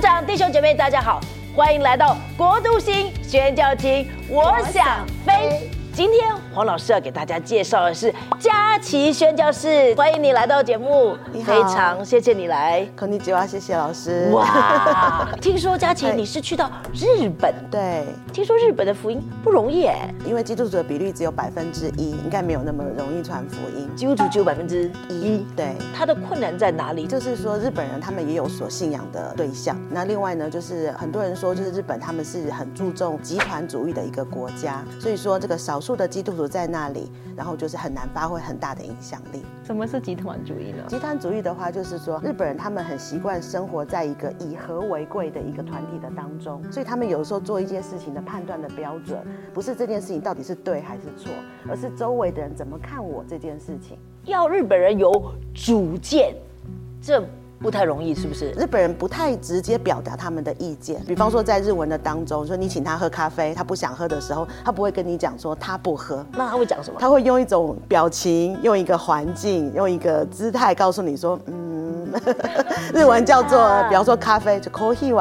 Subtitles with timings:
[0.00, 1.20] 长弟兄姐妹，大家好，
[1.54, 5.79] 欢迎来到国都星宣教厅，我想飞。
[5.92, 12.86] 今天黄老师要给大家介绍的是佳琪宣教室，欢迎你来到节目，非常谢谢你来。
[12.96, 14.30] 孔尼吉哇，谢谢老师。
[14.32, 23.88] 哇， 听说佳琪哎你是去到日本，对，听说日本的福音不容易哎，因为基督徒的比率只有百分之一，应该没有那么容易传福音。
[23.96, 27.06] 基督徒只有百分之一，对，他的困难在哪里？
[27.06, 29.76] 就是说日本人他们也有所信仰的对象。
[29.90, 39.44] 那另外呢，就是很多人说，就是日本他们是很注重集团主义的一个国家，所以说这个少数的基督徒在那里，然后就是很难发挥很大的影响力。
[39.64, 40.84] 什么是集团主义呢？
[40.88, 49.18] 集团主义的话，就是说日本人他们很习惯生活在一个以和为贵的一个团体的当中，所以他们有时候做一件事情的判断的标准，
[49.54, 51.32] 不是这件事情到底是对还是错，
[51.68, 53.98] 而是周围的人怎么看我这件事情。
[54.24, 56.34] 要日本人有主见，
[57.00, 57.22] 这
[57.62, 58.50] 不太容易，是不是？
[58.52, 66.98] 日本人不太直接表达他们的意见，比方说在日文的当中，说你请他喝咖啡，他不想喝的时候，他不会跟你讲说他不喝，那他会讲什么？
[66.98, 72.10] 他会用一种表情，用一个环境，用一个姿态告诉你说，嗯，
[72.94, 75.12] 日文叫做，比方说咖啡就 coffee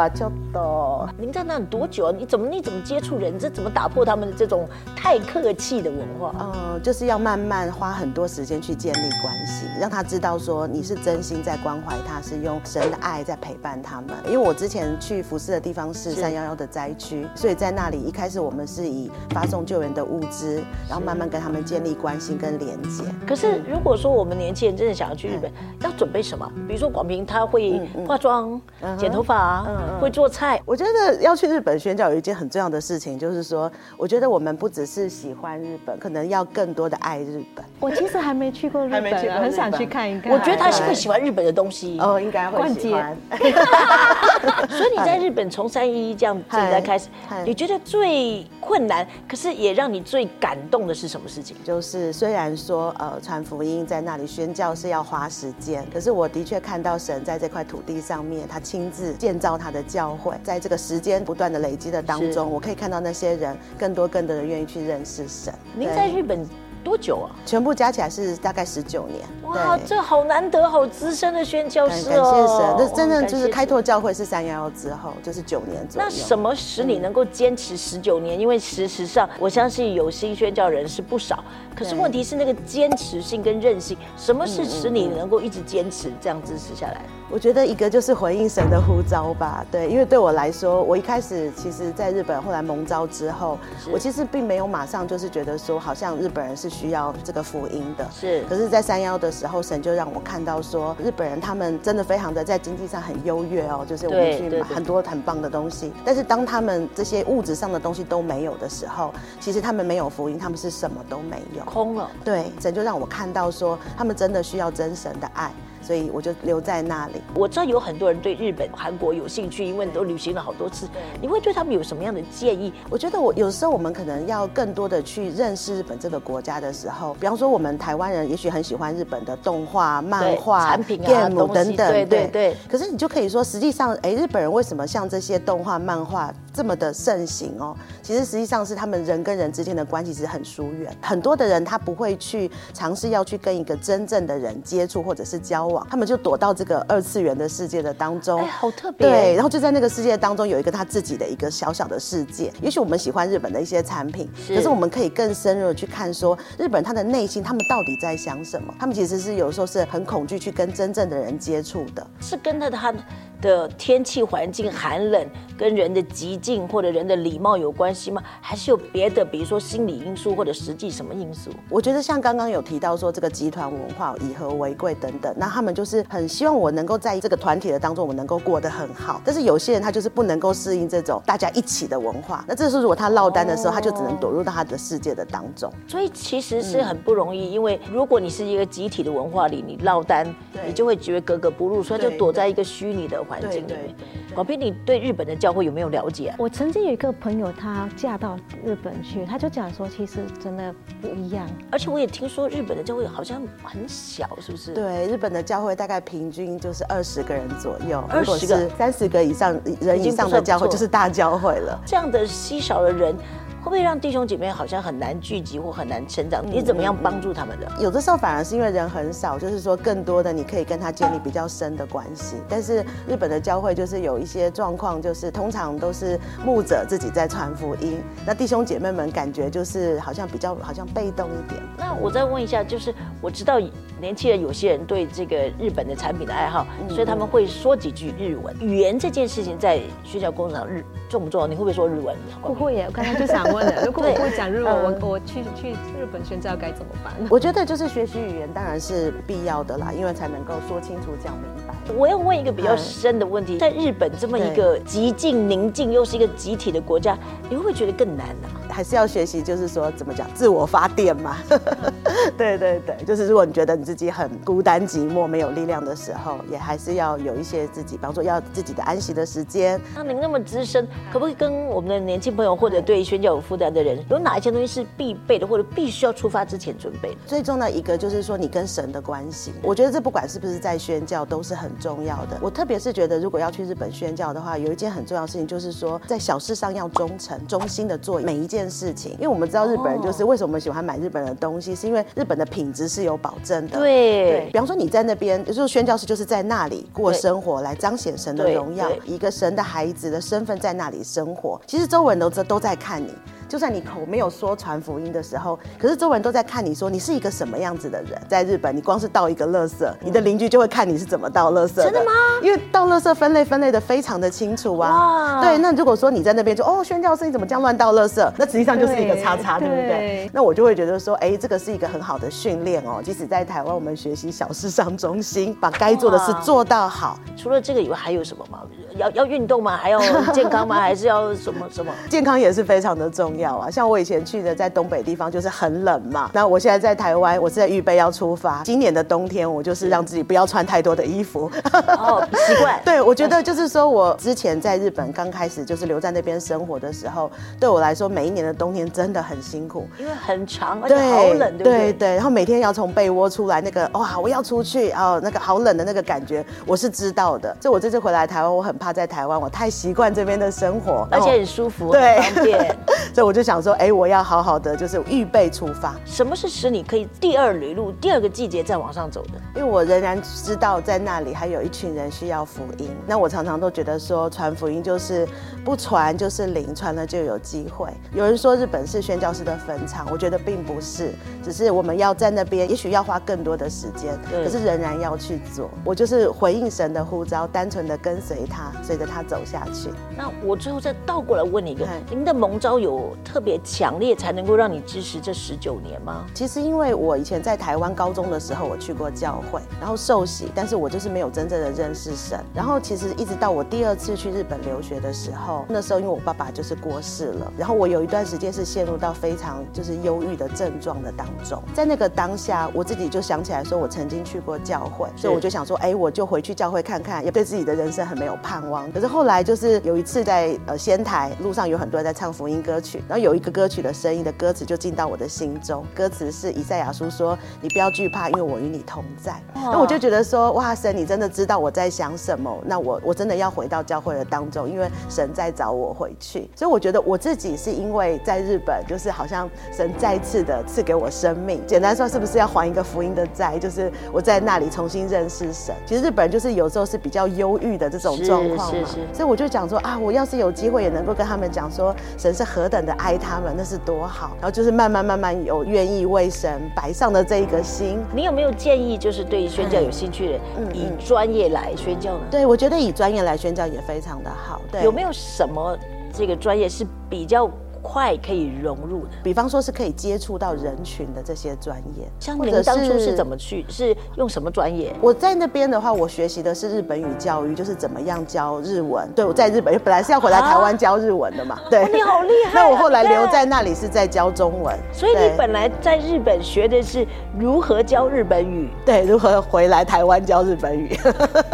[0.53, 2.14] h 您在那里多久啊？
[2.17, 3.38] 你怎么你怎么接触人？
[3.38, 6.33] 这怎么打破他们的这种太客气的文化？
[6.39, 14.09] 呃，就是要慢慢花很多时间去建立关系，让他知道说你是真心在关怀他，是用神的爱在陪伴他们。
[14.25, 23.03] 因为我之前去服侍的地方是是三幺幺的灾区，所以在那里一开始我们是以发送救援的物资，然后慢慢跟他们建立关系跟连接。
[23.27, 26.50] 可是如果说我们年轻人真的想要去日本，要准备什么？
[26.67, 28.59] 比如说广平他会化妆、
[28.97, 29.66] 剪头发、
[30.00, 30.62] 会做菜。
[30.66, 37.66] 我觉得要去日本宣教有一件很重要的事情，就是说，我觉得我们不只是喜欢日本，可能要更多的爱日本。
[37.80, 40.32] 我其实还没去过日还没去本啊，很想去看一看。
[40.32, 43.17] 我觉得他是对会喜欢日本的东西，哦，应该会逛街喜欢。
[44.70, 47.10] 所以你在日本从三一一这样现在开始，
[47.45, 51.58] 你觉得最困难，可是也让你最感动的是什么事情？
[51.64, 65.54] 就是虽然说呃传福音在那里宣教是要花时间，可是我的确看到神在这块土地上面，他亲自建造他的教会，在这个时间不断的累积的当中，我可以看到那些人更多更多的人愿意去认识神。
[65.76, 66.45] 您在日本
[66.84, 67.32] 多久啊？
[67.45, 69.22] 全部加起来是大概十九年。
[69.44, 72.78] 哇，这好难得，好资深的宣教感感师哦！
[72.78, 73.66] 谢神，这真正就是开。
[73.70, 76.08] 拓教会是三幺幺之后，就是九年左右。
[76.08, 78.39] 那什么使你能够坚持十九年？
[78.39, 81.44] 因为事实上，我相信有心宣教人是不少，
[81.76, 87.02] 可是问题是那个坚持性跟韧性，什么是嗯使你能够一直坚持这样支持下来？
[87.30, 93.58] 我觉得一个就是回应神的呼召吧，对，因为对我来说，我一开始其实在日本，后来蒙召之后，
[93.92, 98.08] 我其实并没有马上就是觉得说，好像日本人是需要这个福音的。
[98.12, 105.92] 是可是，在三幺的时候，神就让我看到说，日本人他们真的非常的在经济上很优越哦，就是我们去买很多很棒的东西。
[106.06, 111.64] 但是当他们这些物质上的东西都没有的时候，其实他们没有福音，他们是什么都没有。
[111.66, 112.10] 空了。
[112.24, 115.52] 对，神就让我看到说，他们真的需要真神的爱，
[115.82, 117.22] 所以我就留在那里。
[117.34, 120.88] 我知道有很多人对日本、韩国有兴趣，因为都旅行了好多次。
[121.22, 122.73] 你会对他们有什么样的建议？
[122.90, 137.75] 我觉得我有时候我们可能要更多的去认识日本这个国家的时候，比方说我们台湾人也许很喜欢日本的动画、漫画、产品啊东西等等，对对对可是你就可以说，实际上，哎，日本人为什么像这些动画、漫画这么的盛行哦？
[138.01, 148.42] 其实实际上是他们人跟人之间的关系是很疏远，很多的人他不会去尝试要去跟一个真正的人接触或者是交往，他们就躲到这个二次元的世界的当中。
[148.42, 149.07] 哎，好特别。
[149.07, 152.51] 对，然后就在那个世界当中有一个他自己的一个小小的世界。
[152.62, 158.74] 也许我们喜欢日本的一些产品，是可是我们可以更深入的去看说，日本他的内心他们到底在想什么？
[158.80, 162.06] 他们其实是有时候是很恐惧去跟真正的人接触的。
[162.19, 162.94] 是跟着他
[163.42, 165.27] 的天气环境寒冷，
[165.57, 168.22] 跟人的极境或者人的礼貌有关系吗？
[168.42, 171.50] 还是有别的，比如说心理因素或者实际什么因素？
[171.69, 179.21] 我觉得像刚刚有提到说这个集团文化以和为贵等等，那他们就是很希望我能够在这个团体的当中，我能够过得很好。
[179.24, 185.71] 但是有些人他就是不能够适应这种大家一起的文化，那这时候如果他落单的时候，他就只能躲入到他的世界的当中。
[185.88, 190.25] 所以其实是很不容易，因为如果你是一个集体的文化里，你落单，
[190.65, 193.95] 你就会觉得格格不入，所以就躲在一个虚拟的环境里对。
[194.33, 196.35] 广斌，你对日本的教会有没有了解啊？
[196.39, 201.47] 我曾经有一个朋友，她嫁到日本去，她就讲说，其实真的不一样。
[201.71, 204.73] 而且我也听说日本的教会好像很小，是不是？
[204.73, 211.79] 对，日本的教会大概平均就是二十个人左右，20如果是三十个以上人以上的教会，就是大教会了。
[211.85, 213.15] 这样的稀少的人，
[213.59, 216.41] 会不会让弟兄姐妹好像很难聚集或很难成长？
[216.50, 217.69] 你怎么样帮助他们的？
[217.79, 222.38] 有的时候反而是因为人很少，就是说更多的你可以跟他建立比较深的关系。
[222.47, 231.62] 但是日本的教会就是有一些状况，就是通常都是牧者自己在传福音，那弟兄姐妹们感觉就是好像比较好像被动一点。
[231.77, 233.59] 那我再问一下，就是我知道
[234.00, 238.55] 年轻人有些人对这个日本的产品的爱好，所以他们会说几句日文。
[238.62, 241.45] 语言这件事情在学校工厂日重不重要？
[241.45, 242.15] 你会不会说日文？
[242.41, 247.13] 不会耶，我刚刚就想问了， 如果我不会讲日文，我我去去日本宣教该怎么办？
[247.30, 251.74] 我觉得就是学习语言当然是必要的啦，因为才能够说清楚、讲明白。
[251.96, 257.18] 我要问一个比较深的问题，在日本这么一个极静宁静又是一个集体的国家，
[257.50, 258.48] 你会不会觉得更难呢？
[258.79, 261.35] 还是要学习，就是说怎么讲自我发电嘛。
[262.37, 269.77] 对对对，就是如果你觉得你自己很孤单寂寞、没有力量的时候，也还是要有一些自己，比方说要自己的安息的时间。
[269.93, 277.17] 那您那么资深，可不可以跟我们的年轻朋友或者对宣教有负担的人，有哪一些东西是必备的，或者必须要出发之前准备的？
[277.25, 282.37] 最重要的一个就是说你跟神的关系，我觉得这不管是不是在宣教都是很重要的。
[282.41, 289.13] 我特别是觉得，如果要去日本宣教的话，有一件很重要的事情就是说，在小事上要忠诚、忠心的做每一件事情。
[289.13, 293.80] 因为我们知道日本人就是为什么我们喜欢买日本的东西，是因为日本的品质是有保证的。
[293.80, 301.60] 对，比方说你在那边，就是宣教师就是在那里过生活，来彰显神的荣耀，一个神的孩子的身份在那里生活。
[301.66, 303.13] 其实周围人都都在看你。
[303.50, 308.12] 就算你口没有说传福音的时候，可是周围人都在看你说你是一个什么样子的人。
[308.28, 311.84] 在日本，你光是倒一个垃圾，你的邻居就会看你是怎么倒垃圾的。
[311.86, 312.12] 真的吗？
[312.44, 315.42] 因为倒垃圾分类分类的非常的清楚啊。
[315.42, 318.31] 对，那如果说你在那边就哦，宣教师你怎么这样乱倒垃圾？
[318.38, 320.30] 那实际上就是一个叉叉，对不对？
[320.31, 323.01] 那我就会觉得说，哎，这个是一个很好的训练哦。
[323.04, 327.18] 即使在台湾，我们学习小事上中心，把该做的事做到好。
[327.36, 328.60] 除了这个以外，还有什么吗？
[328.98, 329.75] 要要运动吗？
[329.75, 330.00] 还要
[330.31, 330.75] 健康吗？
[330.75, 331.92] 还是要什么什么？
[332.10, 333.69] 健康也是非常的重要啊。
[333.69, 336.30] 像我以前去的在东北地方，就是很冷嘛。
[336.33, 338.62] 那我现在在台湾，我是在预备要出发。
[338.63, 341.50] 今年的冬天，我就是让自己不要穿太多的衣服。
[341.71, 342.80] 哦，习惯。
[342.86, 351.80] 对，我觉得就是说我之前在日本刚开始就是留在那边生活的时候，对我来说每一年的冬天真的很辛苦，因为很长而且好冷，对不对？
[351.80, 352.15] 对对。
[352.15, 357.56] 然后每天要从被窝出来，那个哇，我要出去哦，那个好冷的那个感觉，我是知道的。
[357.59, 362.75] 就我这次回来台湾，我很怕在台湾，我太习惯这边的生活，而且很舒服，对，方便。
[363.13, 365.95] 所以我就想说，哎，我要好好的，就是预备出发。
[366.03, 369.33] 什么是使你可以第二旅路、第二个季节再往上走的？
[369.55, 372.89] 因为我仍然知道在那里还有一群人需要福音。
[373.05, 375.27] 那我常常都觉得说，传福音就是
[375.63, 377.93] 不传就是零，传了就有机会。
[378.15, 385.69] 有人说日本是宣教师的坟场，我觉得并不是，只是我们要在那边，也许要花更多的时间，可是仍然要去做。
[385.85, 389.91] 我就是回应神的呼召，单纯的跟随他，随着他走下去。
[390.17, 396.25] 那我最后再倒过来问你一个：您的蒙召有特别强烈，才能够让你支持这十九年吗？
[396.33, 402.39] 其实因为我以前在台湾高中的时候，我去过教会，然后受洗，但是我就是没有真正的认识神。
[402.54, 411.62] 然后其实一直到我第二次去日本留学的时候，那时候因为我爸爸就是过世了，然后我有一段时间是陷入到非常就是忧郁的症状的当中。
[411.74, 418.92] 在那个当下，我自己就想起来说，我曾经去过教会，所以我就想说，哎，我就回去教会看看，也对自己的人生很没有盼望。
[418.92, 432.55] 可是后来就是有一次在呃仙台路上有很多人在唱福音歌曲，然后有一个歌曲的声音的歌词就进到我的心中，歌词是以赛亚书说：“你不要惧怕，因为我与你同在。”那我就觉得说，哇神，你真的知道我在想什么？
[432.65, 436.48] 那我我真的要回到教会的当中，因为神在找我回去。
[436.55, 441.65] 所以我觉得我自己是因为在日本，就是好像神再次的赐给我生命。
[441.65, 443.57] 简单说，是不是要还一个福音的债？
[443.57, 445.74] 就是我在那里重新认识神。
[445.88, 454.32] 其实日本人就是有时候是比较忧郁的这种状况嘛，所以我就讲说啊，我要是有机会也能够跟他们讲说，神是何等的爱他们，那是多好。
[454.36, 457.98] 然后就是慢慢慢慢有愿意为神摆上的这一个心。
[458.13, 460.41] 你有没有建议，就是对宣教有兴趣的人，
[460.75, 462.22] 以专业来宣教呢？
[462.29, 464.62] 对，我觉得以专业来宣教也非常的好。
[464.72, 465.77] 对，有没有什么
[466.13, 467.50] 这个专业是比较？
[467.81, 473.65] 快可以融入的，比方说是可以接触到人群的这些专业，像您当初是怎么去？
[473.69, 474.93] 是用什么专业？
[475.01, 479.09] 我在那边的话，我学习的是日本语教育，就是怎么样教日文。
[479.15, 481.59] 对，我在日本本来是要回来台湾教日文的嘛。
[481.69, 482.51] 对，你好厉害。
[482.53, 487.07] 那我后来留在那里是在教中文，所以你本来在日本学的是
[487.39, 490.98] 如何教日本语，对，如何回来台湾教日本语。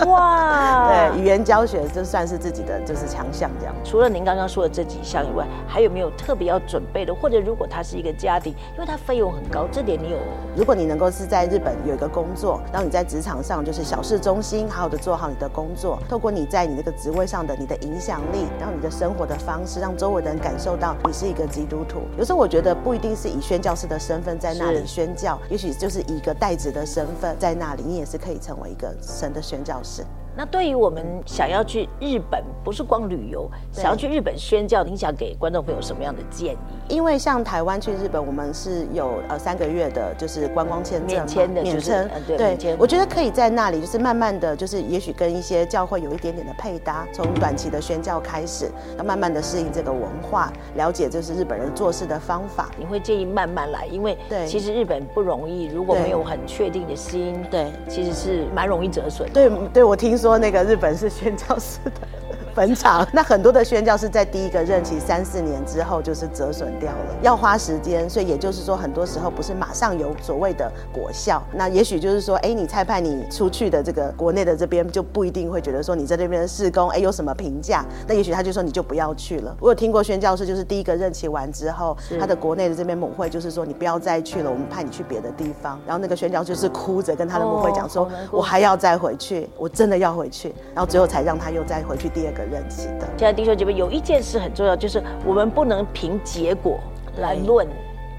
[0.08, 3.76] 哇， 对，语言教学就算是自己的就是强项这样。
[3.84, 6.12] 除了您刚刚说的这几项以外，还有没有？
[6.18, 7.14] 特别要准备的？
[7.14, 10.18] 或者如果他是一个家庭，因为他费用很高，这点你有？
[10.56, 22.02] 如果你能够是在日本有一个工作，然后你在职场上就是小事中心，好好的做好你的工作，透过你在你那个职位上的你的影响力，然后你的生活的方式，让周围的人感受到你是一个基督徒。
[22.18, 30.04] 有时候我觉得不一定是以宣教师的身份在那里宣教，也许就是以一个代职的身份在那里，你也是可以成为一个神的宣教师。
[30.38, 36.58] 那对于我们想要去日本，不是光旅游，想要去日本宣教，您想给观众朋友什么样的建议？
[36.90, 42.10] 因为像台湾去日本，我们是有呃三个月的，就是观光签证免签的，免签。
[42.28, 52.70] 对，我觉得可以在那里，就是慢慢的就是，也许跟一些教会有一点点的配搭，从短期的宣教开始，要慢慢的适应这个文化，了解就是日本人做事的方法。
[52.78, 59.30] 你会建议慢慢来，因为对，其实日本不容易，如果没有很确定的心，对，其实是蛮容易折损。
[59.32, 60.25] 对，对我听说。
[60.26, 62.15] 说那个日本是宣教式的。
[62.56, 71.44] 坟场，那很多的宣教是在第一个任期三四年之后就是折损掉了，要花时间，所以也就是说，很多时候不是马上有所谓的果效。
[71.54, 77.86] 那也许就是说，哎，你差派你出去的这个国内的这边就不一定会觉得说你在这边的施工，哎，有什么评价？
[78.08, 79.54] 那也许他就说你就不要去了。
[79.60, 85.78] 我有听过宣教师，就是第一个任期完之后，他的国内的这边母会就是说你不要再去了，我们派你去别的地方。
[85.86, 90.56] 然后那个宣教就是哭着跟他的母会讲说，我还要再回去，我真的要回去。
[90.74, 92.45] 然后最后才让他又再回去第二个。
[92.70, 96.80] 现在弟兄姐妹有一件事很重要，就是我们不能凭结果
[97.18, 97.68] 来论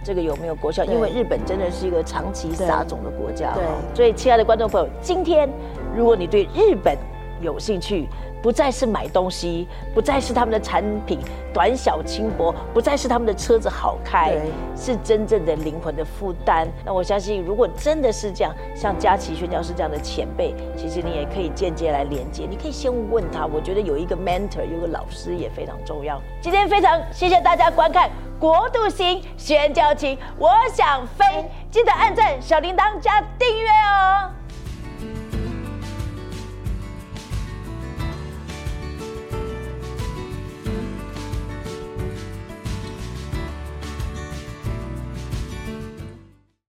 [0.03, 3.55] 这个有没有国效，因为日本真的是一个长期撒种的国家。
[3.55, 3.65] 对，
[3.95, 5.49] 所以亲爱的观众朋友，今天
[5.97, 6.97] 如果你对日本
[7.41, 8.09] 有兴趣，
[8.43, 11.19] 不再是买东西，不再是他们的产品
[11.53, 14.35] 短小轻薄，不再是他们的车子好开，
[14.77, 16.69] 是真正的灵魂的负担。
[16.85, 22.47] 那我相信，如果真的是这样，像佳琪宣教师这样的前辈，其实你也可以间接来连接。
[22.49, 26.21] 你可以先问他，我觉得有一个 mentor，有个老师也非常重要。
[26.41, 31.25] 今天非常谢谢大家观看《国度星宣教情》，我想飞，
[31.71, 34.31] 记得按赞、小铃铛加订阅哦。